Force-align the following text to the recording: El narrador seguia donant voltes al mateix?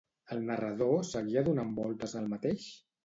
El 0.35 0.39
narrador 0.45 1.05
seguia 1.09 1.43
donant 1.49 1.77
voltes 1.81 2.17
al 2.23 2.31
mateix? 2.33 2.67